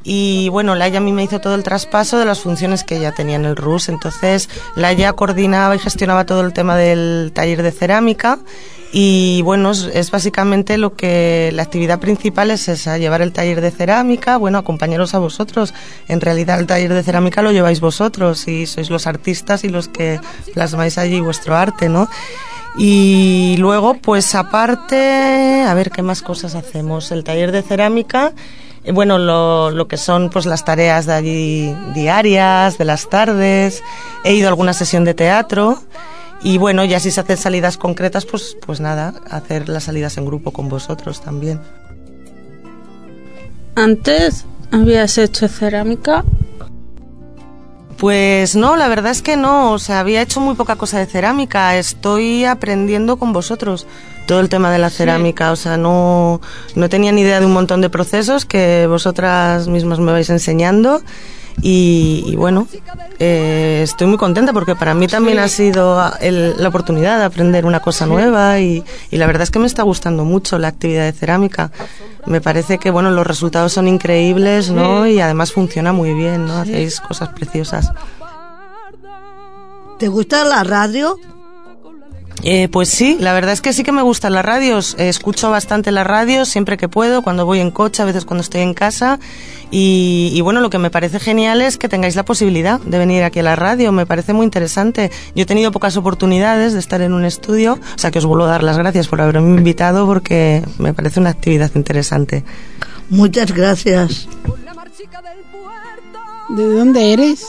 y 0.04 0.50
bueno, 0.50 0.76
Laia 0.76 1.00
a 1.00 1.02
mí 1.02 1.12
me 1.12 1.24
hizo 1.24 1.40
todo 1.40 1.56
el 1.56 1.64
traspaso 1.64 2.20
de 2.20 2.26
las 2.26 2.42
funciones 2.42 2.84
que 2.84 2.98
ella 2.98 3.12
tenía 3.12 3.38
en 3.38 3.46
el 3.46 3.56
RUS. 3.56 3.90
Entonces, 3.90 4.50
Laia 4.76 5.14
coordinaba 5.14 5.76
y 5.76 5.80
gestionaba 5.80 6.26
todo 6.26 6.42
el 6.42 6.54
tema 6.54 6.78
del 6.78 7.32
taller 7.34 7.64
de 7.64 7.72
cerámica 7.72 8.40
y 8.92 9.42
bueno, 9.42 9.72
es, 9.72 10.12
básicamente 10.12 10.78
lo 10.78 10.96
que 10.96 11.52
la 11.54 11.64
actividad 11.64 12.00
principal 12.00 12.52
es 12.52 12.68
esa, 12.70 12.98
llevar 12.98 13.22
el 13.22 13.34
taller 13.34 13.60
de 13.60 13.72
cerámica, 13.72 14.38
bueno, 14.38 14.58
acompañaros 14.58 15.14
a 15.14 15.20
vosotros. 15.20 15.74
En 16.08 16.22
realidad 16.22 16.60
el 16.60 16.68
taller 16.68 16.94
de 16.94 17.04
cerámica 17.04 17.42
lo 17.42 17.52
lleváis 17.52 17.82
vosotros 17.82 18.48
y 18.48 18.66
sois 18.66 18.90
los 18.90 19.06
artistas 19.06 19.64
y 19.64 19.70
los 19.70 19.90
que 19.90 20.20
plasmáis 20.54 20.98
allí 20.98 21.20
vuestro 21.20 21.56
arte, 21.56 21.90
¿no? 21.90 22.08
Y 22.78 23.56
luego, 23.58 23.96
pues 23.96 24.36
aparte, 24.36 25.64
a 25.68 25.74
ver 25.74 25.92
qué 25.92 26.02
más 26.02 26.22
cosas 26.22 26.56
hacemos. 26.56 27.12
El 27.12 27.24
taller 27.24 27.52
de 27.52 27.64
cerámica, 27.64 28.34
eh, 28.84 28.92
bueno, 28.92 29.18
lo, 29.18 29.72
lo 29.72 29.88
que 29.88 29.98
son 29.98 30.30
pues 30.30 30.46
las 30.46 30.64
tareas 30.64 31.08
de 31.08 31.14
allí 31.14 31.76
diarias, 31.94 32.78
de 32.78 32.86
las 32.86 33.10
tardes. 33.10 33.84
He 34.24 34.34
ido 34.34 34.48
a 34.48 34.50
alguna 34.50 34.74
sesión 34.74 35.04
de 35.04 35.14
teatro. 35.14 35.82
Y 36.44 36.58
bueno, 36.58 36.86
ya 36.86 37.00
si 37.00 37.12
se 37.12 37.20
hacen 37.20 37.38
salidas 37.38 37.78
concretas, 37.78 38.26
pues, 38.26 38.58
pues 38.66 38.80
nada, 38.80 39.14
hacer 39.30 39.70
las 39.70 39.86
salidas 39.86 40.18
en 40.18 40.26
grupo 40.26 40.52
con 40.52 40.70
vosotros 40.70 41.22
también. 41.22 41.60
Antes 43.76 44.46
habías 44.72 45.18
hecho 45.18 45.48
cerámica. 45.48 46.24
Pues 47.98 48.56
no, 48.56 48.76
la 48.76 48.88
verdad 48.88 49.12
es 49.12 49.24
que 49.24 49.38
no, 49.38 49.72
o 49.72 49.80
sea, 49.80 50.00
había 50.02 50.22
hecho 50.22 50.40
muy 50.40 50.54
poca 50.54 50.76
cosa 50.76 51.00
de 51.00 51.08
cerámica, 51.08 51.76
estoy 51.78 52.46
aprendiendo 52.46 53.18
con 53.18 53.34
vosotros 53.34 53.88
todo 54.28 54.40
el 54.40 54.50
tema 54.50 54.72
de 54.72 54.78
la 54.78 54.92
cerámica, 54.92 55.52
o 55.52 55.56
sea, 55.56 55.78
no, 55.78 56.40
no 56.76 56.90
tenía 56.90 57.12
ni 57.12 57.22
idea 57.22 57.40
de 57.40 57.48
un 57.48 57.54
montón 57.54 57.82
de 57.82 57.90
procesos 57.90 58.46
que 58.46 58.86
vosotras 58.86 59.68
mismas 59.68 59.98
me 60.00 60.12
vais 60.12 60.30
enseñando 60.30 61.02
y, 61.62 62.24
y 62.28 62.36
bueno, 62.36 62.68
eh, 63.20 63.82
estoy 63.84 64.08
muy 64.08 64.18
contenta 64.18 64.54
porque 64.54 64.76
para 64.76 64.94
mí 64.94 65.08
también 65.08 65.40
ha 65.40 65.48
sido 65.48 66.00
el- 66.20 66.56
la 66.62 66.70
oportunidad 66.70 67.18
de 67.18 67.26
aprender 67.26 67.66
una 67.66 67.80
cosa 67.80 68.06
nueva 68.06 68.60
y, 68.60 68.84
y 69.10 69.18
la 69.18 69.26
verdad 69.26 69.42
es 69.44 69.52
que 69.52 69.58
me 69.60 69.66
está 69.66 69.82
gustando 69.84 70.24
mucho 70.24 70.60
la 70.60 70.68
actividad 70.68 71.06
de 71.06 71.14
cerámica. 71.14 71.72
Me 72.28 72.42
parece 72.42 72.78
que 72.78 72.92
bueno, 72.92 73.10
los 73.12 73.26
resultados 73.26 73.74
son 73.74 73.88
increíbles, 73.88 74.70
¿no? 74.70 75.08
Y 75.08 75.20
además 75.20 75.52
funciona 75.52 75.94
muy 75.94 76.14
bien, 76.14 76.46
¿no? 76.46 76.58
Hacéis 76.60 77.00
cosas 77.02 77.30
preciosas. 77.30 77.90
¿Te 79.98 80.08
gusta 80.10 80.44
la 80.44 80.64
radio? 80.64 81.18
Eh, 82.44 82.70
pues 82.70 82.90
sí, 82.90 83.18
la 83.20 83.34
verdad 83.34 83.54
es 83.54 83.62
que 83.62 83.74
sí 83.74 83.84
que 83.84 83.92
me 83.92 84.02
gustan 84.02 84.34
las 84.34 84.46
radios. 84.46 84.96
Eh, 85.00 85.10
escucho 85.10 85.50
bastante 85.50 85.92
las 85.92 86.06
radios 86.06 86.48
siempre 86.48 86.78
que 86.78 86.88
puedo, 86.88 87.22
cuando 87.22 87.46
voy 87.46 87.60
en 87.60 87.72
coche, 87.72 88.04
a 88.04 88.06
veces 88.06 88.26
cuando 88.26 88.42
estoy 88.42 88.62
en 88.62 88.74
casa. 88.74 89.20
Y, 89.72 90.32
y 90.34 90.42
bueno, 90.42 90.62
lo 90.62 90.70
que 90.70 90.78
me 90.78 90.90
parece 90.90 91.20
genial 91.20 91.62
es 91.62 91.78
que 91.78 91.90
tengáis 91.90 92.16
la 92.16 92.24
posibilidad 92.24 92.80
de 92.80 92.98
venir 92.98 93.24
aquí 93.24 93.40
a 93.40 93.44
la 93.44 93.56
radio. 93.56 93.92
Me 93.92 94.06
parece 94.06 94.34
muy 94.34 94.46
interesante. 94.46 95.12
Yo 95.36 95.44
he 95.44 95.46
tenido 95.46 95.72
pocas 95.72 95.98
oportunidades 95.98 96.74
de 96.74 96.80
estar 96.80 97.02
en 97.02 97.14
un 97.14 97.26
estudio, 97.26 97.80
o 97.96 97.98
sea 97.98 98.12
que 98.12 98.20
os 98.20 98.26
vuelvo 98.26 98.46
a 98.46 98.50
dar 98.50 98.64
las 98.64 98.78
gracias 98.78 99.08
por 99.08 99.20
haberme 99.20 99.58
invitado 99.58 100.06
porque 100.06 100.64
me 100.78 100.94
parece 100.94 101.20
una 101.20 101.32
actividad 101.32 101.72
interesante. 101.76 102.44
Muchas 103.10 103.52
gracias. 103.52 104.28
¿De 106.50 106.64
dónde 106.64 107.14
eres? 107.14 107.46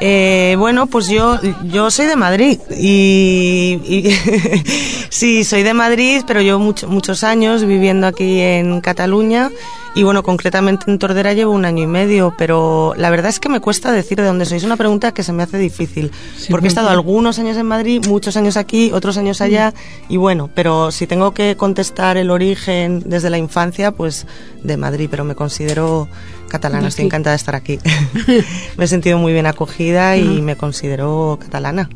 Eh, 0.00 0.56
bueno, 0.58 0.86
pues 0.86 1.08
yo, 1.08 1.38
yo 1.64 1.90
soy 1.90 2.06
de 2.06 2.16
Madrid 2.16 2.58
y, 2.78 3.80
y- 3.84 4.10
sí, 5.10 5.44
soy 5.44 5.62
de 5.62 5.74
Madrid, 5.74 6.22
pero 6.26 6.40
llevo 6.42 6.58
mucho- 6.58 6.88
muchos 6.88 7.24
años 7.24 7.64
viviendo 7.64 8.06
aquí 8.06 8.40
en 8.40 8.80
Cataluña 8.80 9.50
y 9.94 10.02
bueno, 10.02 10.22
concretamente 10.22 10.90
en 10.90 10.98
Tordera 10.98 11.32
llevo 11.32 11.52
un 11.52 11.64
año 11.64 11.82
y 11.82 11.86
medio, 11.86 12.34
pero 12.36 12.92
la 12.98 13.08
verdad 13.08 13.30
es 13.30 13.40
que 13.40 13.48
me 13.48 13.60
cuesta 13.60 13.92
decir 13.92 14.18
de 14.18 14.24
dónde 14.26 14.44
soy. 14.44 14.58
Es 14.58 14.64
una 14.64 14.76
pregunta 14.76 15.12
que 15.12 15.22
se 15.22 15.32
me 15.32 15.42
hace 15.42 15.56
difícil, 15.56 16.12
porque 16.50 16.66
he 16.66 16.68
estado 16.68 16.90
algunos 16.90 17.38
años 17.38 17.56
en 17.56 17.64
Madrid, 17.66 18.04
muchos 18.06 18.36
años 18.36 18.58
aquí, 18.58 18.90
otros 18.92 19.16
años 19.16 19.40
allá 19.40 19.72
y 20.10 20.18
bueno, 20.18 20.50
pero 20.54 20.90
si 20.90 21.06
tengo 21.06 21.32
que 21.32 21.56
contestar 21.56 22.18
el 22.18 22.30
origen 22.30 23.02
desde 23.06 23.30
la 23.30 23.38
infancia, 23.38 23.92
pues 23.92 24.26
de 24.62 24.76
Madrid, 24.76 25.08
pero 25.10 25.24
me 25.24 25.34
considero 25.34 26.08
catalana, 26.48 26.88
estoy 26.88 27.06
encantada 27.06 27.32
de 27.32 27.36
estar 27.38 27.54
aquí. 27.54 27.78
me 28.76 28.84
he 28.84 28.88
sentido 28.88 29.18
muy 29.18 29.32
bien 29.32 29.46
acogida 29.46 30.16
y 30.16 30.42
me 30.42 30.56
considero 30.56 31.38
catalana. 31.40 31.88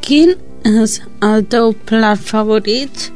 Quin 0.00 0.34
és 0.66 1.00
el 1.22 1.44
teu 1.46 1.74
plat 1.86 2.18
favorit? 2.18 3.10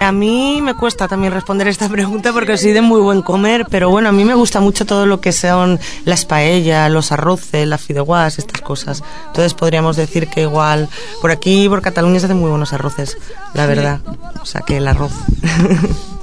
A 0.00 0.12
mí 0.12 0.60
me 0.60 0.74
cuesta 0.74 1.06
también 1.08 1.32
responder 1.32 1.68
esta 1.68 1.88
pregunta 1.88 2.32
porque 2.32 2.58
soy 2.58 2.72
de 2.72 2.82
muy 2.82 3.00
buen 3.00 3.22
comer, 3.22 3.66
pero 3.70 3.88
bueno, 3.88 4.08
a 4.08 4.12
mí 4.12 4.24
me 4.24 4.34
gusta 4.34 4.60
mucho 4.60 4.84
todo 4.84 5.06
lo 5.06 5.20
que 5.20 5.32
son 5.32 5.78
las 6.04 6.24
paellas, 6.24 6.90
los 6.90 7.12
arroces, 7.12 7.66
las 7.66 7.80
fideuás, 7.80 8.38
estas 8.38 8.60
cosas. 8.60 9.02
Entonces 9.28 9.54
podríamos 9.54 9.96
decir 9.96 10.28
que 10.28 10.42
igual 10.42 10.88
por 11.22 11.30
aquí, 11.30 11.68
por 11.68 11.80
Cataluña 11.80 12.20
se 12.20 12.26
hacen 12.26 12.40
muy 12.40 12.50
buenos 12.50 12.72
arroces, 12.72 13.16
la 13.54 13.66
verdad. 13.66 14.00
O 14.42 14.46
sea 14.46 14.62
que 14.62 14.78
el 14.78 14.88
arroz. 14.88 15.12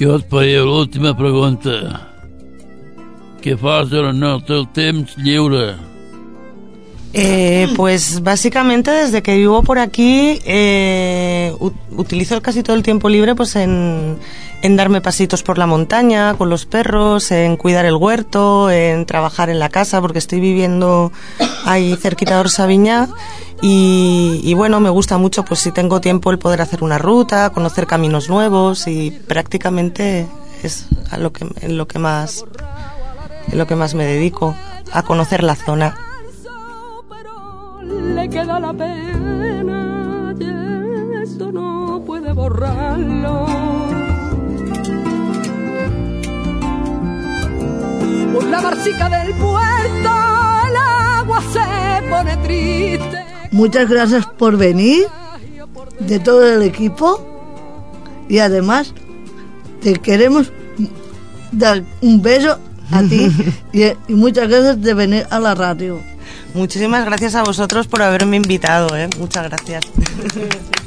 Jo 0.00 0.16
et 0.16 0.28
faria 0.30 0.64
l'última 0.64 1.12
pregunta. 1.16 1.78
Què 3.42 3.56
fas 3.58 3.90
durant 3.90 4.22
el 4.22 4.44
teu 4.48 4.66
temps 4.74 5.16
lliure? 5.18 5.72
Eh, 7.14 7.68
pues 7.76 8.22
básicamente 8.22 8.90
desde 8.90 9.22
que 9.22 9.36
vivo 9.36 9.62
por 9.62 9.78
aquí 9.78 10.40
eh, 10.46 11.52
utilizo 11.90 12.40
casi 12.40 12.62
todo 12.62 12.74
el 12.74 12.82
tiempo 12.82 13.10
libre 13.10 13.34
pues 13.34 13.54
en, 13.54 14.16
en 14.62 14.76
darme 14.76 15.02
pasitos 15.02 15.42
por 15.42 15.58
la 15.58 15.66
montaña 15.66 16.32
con 16.38 16.48
los 16.48 16.64
perros, 16.64 17.30
en 17.30 17.58
cuidar 17.58 17.84
el 17.84 17.96
huerto, 17.96 18.70
en 18.70 19.04
trabajar 19.04 19.50
en 19.50 19.58
la 19.58 19.68
casa 19.68 20.00
porque 20.00 20.20
estoy 20.20 20.40
viviendo 20.40 21.12
ahí 21.66 21.96
cerquita 21.96 22.36
de 22.36 22.40
Orsaviñá 22.40 23.08
y, 23.64 24.54
bueno, 24.54 24.80
me 24.80 24.90
gusta 24.90 25.18
mucho 25.18 25.44
pues 25.44 25.60
si 25.60 25.70
tengo 25.70 26.00
tiempo 26.00 26.32
el 26.32 26.38
poder 26.38 26.60
hacer 26.60 26.82
una 26.82 26.98
ruta, 26.98 27.50
conocer 27.50 27.86
caminos 27.86 28.28
nuevos 28.28 28.88
y 28.88 29.12
prácticamente 29.12 30.26
es 30.64 30.86
a 31.10 31.16
lo 31.16 31.32
que, 31.32 31.46
en 31.60 31.76
lo 31.76 31.86
que 31.86 32.00
más 32.00 32.44
en 33.50 33.58
lo 33.58 33.66
que 33.66 33.76
más 33.76 33.94
me 33.94 34.04
dedico, 34.04 34.54
a 34.92 35.02
conocer 35.02 35.42
la 35.42 35.54
zona. 35.54 35.96
le 37.82 38.28
la 38.28 38.72
pena 38.72 40.34
y 40.38 41.52
no 41.52 42.02
puede 42.04 42.32
borrarlo. 42.32 43.46
La 48.50 48.60
marchica 48.60 49.08
del 49.08 49.34
puerto 49.34 50.10
el 50.68 50.76
agua 50.76 51.42
se 51.52 52.08
pone 52.10 52.36
triste. 52.38 53.31
Muchas 53.52 53.88
gracias 53.88 54.26
por 54.26 54.56
venir 54.56 55.06
de 56.00 56.18
todo 56.18 56.44
el 56.52 56.62
equipo 56.62 57.24
y 58.28 58.38
además 58.38 58.94
te 59.82 59.94
queremos 59.94 60.50
dar 61.52 61.82
un 62.00 62.22
beso 62.22 62.58
a 62.90 63.02
ti 63.02 63.30
y, 63.72 63.84
y 63.84 64.14
muchas 64.14 64.48
gracias 64.48 64.80
de 64.80 64.94
venir 64.94 65.26
a 65.30 65.38
la 65.38 65.54
radio. 65.54 66.00
Muchísimas 66.54 67.04
gracias 67.04 67.34
a 67.34 67.42
vosotros 67.42 67.86
por 67.86 68.02
haberme 68.02 68.36
invitado, 68.36 68.96
¿eh? 68.96 69.08
Muchas 69.18 69.48
gracias. 69.48 69.84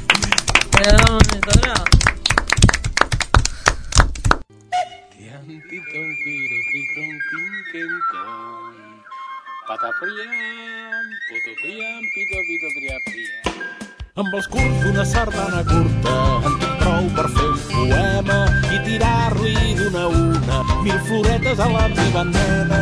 Amb 14.22 14.34
els 14.38 14.46
curts 14.52 14.76
d'una 14.84 15.04
sardana 15.10 15.64
curta 15.66 16.12
en 16.46 16.54
tinc 16.60 16.76
prou 16.82 17.08
per 17.16 17.24
fer 17.34 17.48
un 17.48 17.58
poema 17.72 18.38
i 18.70 18.78
tirar-li 18.86 19.74
d'una 19.80 20.04
a 20.04 20.12
una 20.20 20.60
mil 20.84 21.02
floretes 21.08 21.58
a 21.58 21.68
la 21.74 21.88
meva 21.96 22.24
nena. 22.30 22.80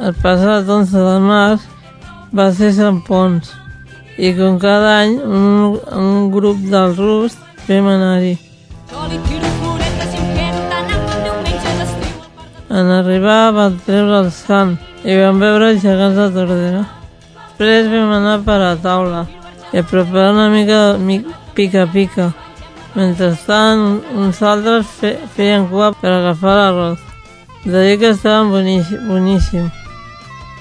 El 0.00 0.16
passat 0.24 0.72
11 0.80 1.04
de 1.10 1.18
març 1.28 1.68
va 2.32 2.48
ser 2.56 2.72
Sant 2.80 3.04
Pons 3.04 3.52
i 4.16 4.32
com 4.40 4.56
cada 4.58 4.96
any 5.04 5.18
un, 5.20 5.80
un 6.00 6.30
grup 6.32 6.64
del 6.72 6.96
Rus 6.96 7.36
vam 7.68 7.92
anar-hi. 7.98 8.38
En 12.70 12.94
arribar 13.00 13.42
van 13.52 13.82
treure 13.84 14.24
el 14.24 14.32
sant 14.32 14.78
i 15.04 15.16
vam 15.16 15.38
veure 15.40 15.70
els 15.72 15.82
gegants 15.82 16.16
de 16.18 16.28
Tordera. 16.34 16.82
Després 17.48 17.88
vam 17.92 18.12
anar 18.18 18.38
per 18.44 18.58
a 18.64 18.74
taula 18.80 19.26
i 19.72 19.80
a 19.80 19.84
preparar 19.86 20.32
una 20.34 20.48
mica 20.52 20.80
pica-pica. 21.56 22.30
Mentrestant, 22.94 24.00
uns 24.18 24.40
altres 24.42 24.88
fe, 24.98 25.14
feien 25.36 25.68
cua 25.70 25.92
per 25.96 26.10
agafar 26.10 26.56
l'arròs. 26.56 27.04
De 27.64 27.84
dir 27.84 27.98
que 28.00 28.10
estaven 28.10 28.50
boníssim. 28.50 29.06
boníssim. 29.08 29.68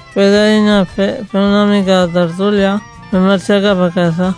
Després 0.05 0.31
de 0.35 0.43
dinar, 0.53 0.85
fer, 0.85 1.09
fer 1.31 1.39
una 1.39 1.65
mica 1.65 2.05
de 2.05 2.13
tertúlia, 2.13 2.77
vam 3.11 3.25
marxar 3.27 3.61
cap 3.63 3.81
a 3.81 3.89
casa. 3.95 4.33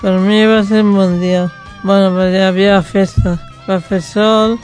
Per 0.00 0.14
mi 0.20 0.44
va 0.46 0.62
ser 0.64 0.84
un 0.84 0.94
bon 0.94 1.18
dia. 1.20 1.48
Bueno, 1.82 2.12
perquè 2.16 2.40
hi 2.40 2.46
havia 2.46 2.80
festa. 2.82 3.36
Va 3.66 3.80
fer 3.80 4.00
sol. 4.04 4.58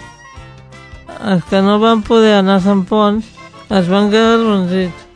Els 1.25 1.45
que 1.51 1.61
no 1.65 1.79
van 1.81 2.03
poder 2.03 2.39
anar 2.39 2.61
a 2.61 2.65
Sant 2.65 2.87
Pons 2.89 3.40
es 3.71 3.89
van 3.89 4.11
quedar 4.11 4.39
bronzits. 4.39 5.07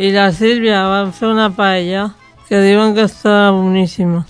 I 0.00 0.10
la 0.14 0.30
Sílvia 0.34 0.82
van 0.90 1.12
fer 1.14 1.28
una 1.30 1.50
paella 1.54 2.08
que 2.48 2.58
diuen 2.64 2.94
que 2.96 3.06
està 3.06 3.50
boníssima. 3.54 4.24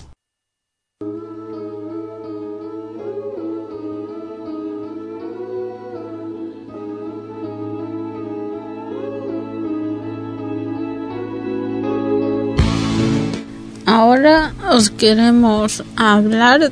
Ahora 13.85 14.53
os 14.71 14.89
queremos 14.89 15.83
hablar 15.95 16.71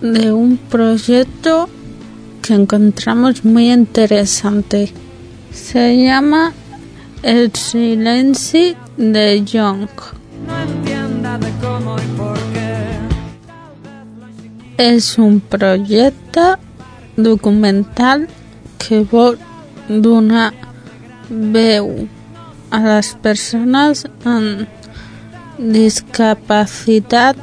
de 0.00 0.32
un 0.32 0.58
proyecto 0.58 1.68
que 2.42 2.54
encontramos 2.54 3.44
muy 3.44 3.72
interesante. 3.72 4.92
Se 5.52 5.96
llama 5.96 6.52
El 7.22 7.52
Silencio 7.52 8.74
de 8.96 9.44
Young. 9.44 9.88
És 14.78 15.18
un 15.18 15.40
projecte 15.40 16.56
documental 17.16 18.28
que 18.78 19.06
donar 19.88 20.54
veu 21.28 22.08
a 22.70 22.80
les 22.88 23.14
persones 23.22 24.06
amb 24.24 24.66
discapacitat 25.58 27.36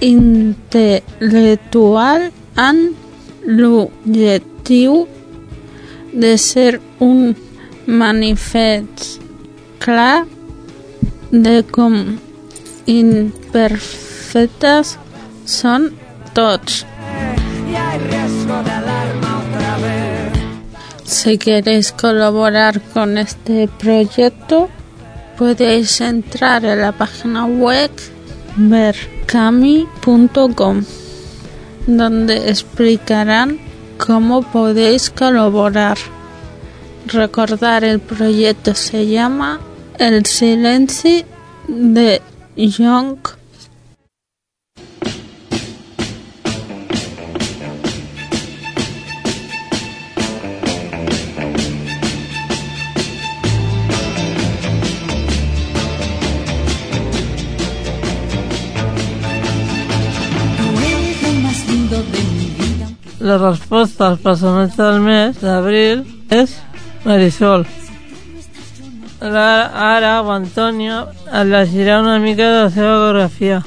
intel·lectual 0.00 2.30
amb 2.56 2.96
l'objectiu 3.44 5.06
de 6.12 6.38
ser 6.38 6.80
un 6.98 7.36
manifest 7.86 9.20
clar 9.78 10.26
de 11.30 11.62
com 11.70 12.18
imperfectes 12.86 14.98
són 15.46 15.90
tots. 16.34 16.84
Si 21.04 21.38
queréis 21.38 21.92
colaborar 21.92 22.80
con 22.92 23.16
este 23.18 23.68
proyecto, 23.78 24.68
podéis 25.38 26.00
entrar 26.00 26.64
en 26.64 26.80
la 26.80 26.92
página 26.92 27.44
web 27.46 27.90
mercami.com, 28.56 30.84
donde 31.86 32.50
explicarán 32.50 33.69
cómo 34.06 34.42
podéis 34.42 35.10
colaborar. 35.10 35.98
Recordar 37.06 37.84
el 37.84 38.00
proyecto 38.00 38.74
se 38.74 39.06
llama 39.06 39.60
El 39.98 40.24
Silencio 40.26 41.24
de 41.68 42.22
Young. 42.56 43.18
La 63.70 63.78
resposta 63.78 64.06
als 64.08 64.20
personatges 64.20 64.76
del 64.76 65.00
mes 65.00 65.36
d'abril 65.38 66.04
és 66.34 66.50
Marisol. 67.04 67.66
Ara, 69.20 69.70
ara 69.94 70.22
o 70.24 70.30
Antònia 70.34 71.06
et 71.28 71.46
llegirà 71.46 72.00
una 72.02 72.18
mica 72.18 72.50
de 72.50 72.64
la 72.64 72.70
seva 72.74 72.98
biografia. 72.98 73.62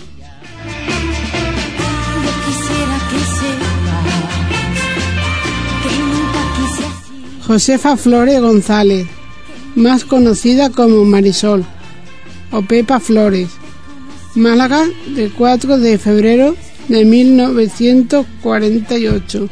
Josefa 7.47 7.95
Flores 7.95 8.41
González, 8.41 9.07
más 9.75 10.03
conocida 10.03 10.69
como 10.69 11.05
Marisol 11.05 11.63
o 12.51 12.61
Pepa 12.61 12.99
Flores, 12.99 13.47
Málaga, 14.35 14.85
de 15.15 15.29
4 15.29 15.77
de 15.77 15.97
febrero 15.97 16.57
de 16.89 17.05
1948. 17.05 19.49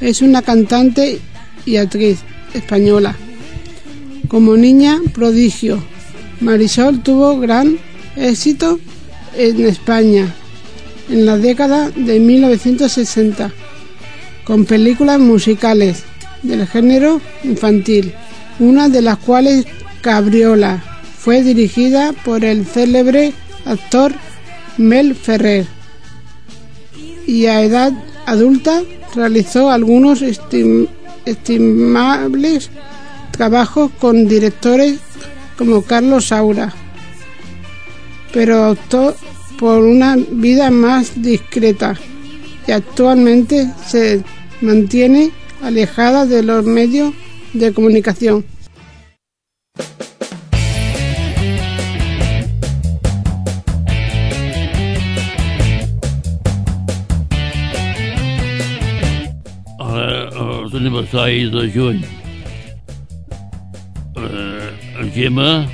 Es 0.00 0.22
una 0.22 0.42
cantante 0.42 1.18
y 1.66 1.76
actriz 1.76 2.20
española. 2.54 3.16
Como 4.28 4.56
niña 4.56 4.98
prodigio, 5.12 5.82
Marisol 6.40 7.02
tuvo 7.02 7.38
gran 7.38 7.78
éxito 8.16 8.80
en 9.36 9.66
España 9.66 10.34
en 11.08 11.26
la 11.26 11.36
década 11.36 11.90
de 11.90 12.20
1960 12.20 13.52
con 14.44 14.64
películas 14.64 15.20
musicales 15.20 16.04
del 16.42 16.66
género 16.66 17.20
infantil, 17.44 18.14
una 18.58 18.88
de 18.88 19.02
las 19.02 19.18
cuales 19.18 19.66
Cabriola 20.00 20.82
fue 21.18 21.42
dirigida 21.42 22.12
por 22.24 22.44
el 22.44 22.64
célebre 22.64 23.32
actor 23.64 24.12
Mel 24.78 25.14
Ferrer 25.14 25.66
y 27.26 27.46
a 27.46 27.62
edad 27.62 27.92
adulta 28.26 28.82
realizó 29.14 29.70
algunos 29.70 30.22
estim- 30.22 30.88
estimables 31.24 32.70
trabajos 33.30 33.90
con 34.00 34.28
directores 34.28 34.98
como 35.56 35.82
Carlos 35.82 36.26
Saura, 36.28 36.72
pero 38.32 38.70
optó 38.70 39.14
por 39.58 39.78
una 39.84 40.16
vida 40.16 40.70
más 40.70 41.20
discreta 41.22 41.98
y 42.66 42.72
actualmente 42.72 43.68
se 43.86 44.22
mantiene 44.60 45.30
alejada 45.62 46.24
de 46.26 46.42
los 46.42 46.64
medios 46.64 47.12
de 47.52 47.72
comunicación. 47.72 48.44
Els 60.80 60.82
aniversaris 60.86 61.50
de 61.50 61.70
juny. 61.74 62.04
Eh, 64.16 65.10
Gemma, 65.14 65.66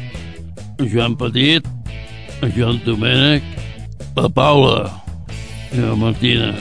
Joan 0.78 1.16
Petit, 1.16 1.62
Joan 2.56 2.80
Domènec, 2.84 3.42
la 4.16 4.28
Paula 4.28 4.90
i 5.72 5.80
la 5.80 5.94
Martina. 5.94 6.54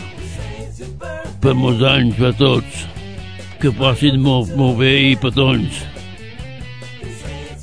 Per 1.41 1.53
molts 1.53 1.83
anys 1.83 2.15
per 2.17 2.33
tots. 2.37 2.85
Que 3.61 3.71
passin 3.71 4.21
molt, 4.21 4.55
molt 4.55 4.77
bé 4.77 5.11
i 5.11 5.15
petons. 5.15 5.81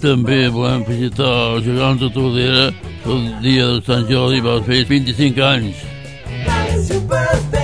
També 0.03 0.49
volem 0.51 0.85
felicitar 0.85 1.55
el 1.55 1.63
gegant 1.63 2.01
de 2.01 2.11
Tordera 2.11 2.73
el 3.07 3.43
dia 3.43 3.67
de 3.67 3.83
Sant 3.87 4.09
Jordi 4.11 4.41
va 4.43 4.59
fer 4.67 4.85
25 4.89 5.43
anys. 5.47 7.62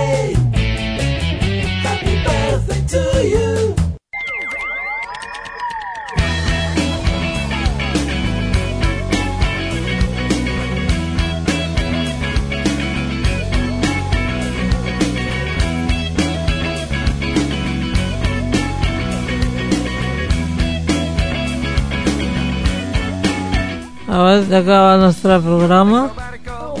Abans 24.29 24.45
d'acabar 24.45 24.93
el 24.93 25.01
nostre 25.01 25.39
programa, 25.41 25.99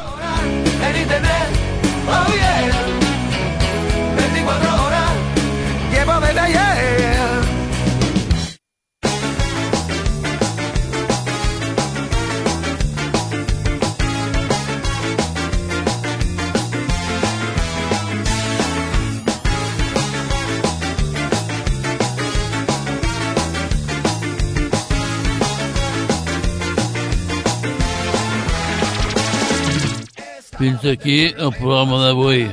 Fins 30.64 30.86
aquí 30.88 31.18
el 31.36 31.52
programa 31.58 31.98
d'avui. 32.06 32.44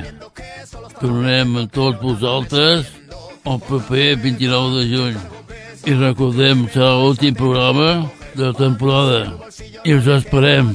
Tornem 0.98 1.52
amb 1.60 1.70
tots 1.70 2.00
vosaltres 2.02 2.88
el 3.46 3.60
proper 3.68 4.16
29 4.24 4.72
de 4.78 4.84
juny. 4.90 5.20
I 5.86 5.94
recordem, 6.00 6.66
serà 6.74 6.90
l'últim 6.98 7.36
programa 7.38 8.10
de 8.34 8.48
la 8.48 8.56
temporada. 8.58 9.20
I 9.84 9.94
us 9.94 10.10
esperem. 10.16 10.74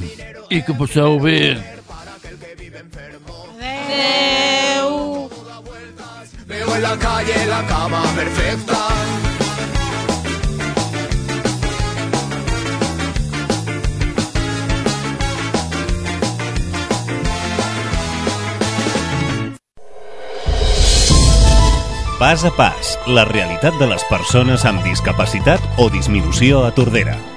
I 0.49 0.63
que 0.63 0.77
passeu 0.79 1.19
bé. 1.19 1.39
Veo 6.47 6.75
en 6.75 6.81
la 6.87 6.97
calle 7.03 7.45
la 7.51 7.63
cama 7.67 8.03
perfecta. 8.15 8.84
Pas 22.19 22.45
a 22.45 22.51
pas, 22.55 22.93
la 23.11 23.25
realitat 23.27 23.75
de 23.75 23.89
les 23.91 24.05
persones 24.07 24.63
amb 24.63 24.87
discapacitat 24.87 25.59
o 25.83 25.89
disminució 25.91 26.63
a 26.63 26.71
Tordera. 26.71 27.34